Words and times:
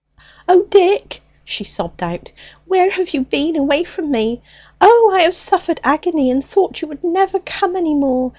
"O 0.47 0.63
Dick," 0.63 1.21
she 1.43 1.63
sobbed 1.63 2.01
out, 2.01 2.31
"where 2.65 2.89
have 2.89 3.11
you 3.11 3.21
been 3.21 3.55
away 3.55 3.83
from 3.83 4.09
me? 4.09 4.41
O, 4.81 5.11
I 5.13 5.21
have 5.21 5.35
suffered 5.35 5.79
agony, 5.83 6.31
and 6.31 6.43
thought 6.43 6.81
you 6.81 6.87
would 6.87 7.03
never 7.03 7.37
come 7.37 7.75
any 7.75 7.93
more! 7.93 8.29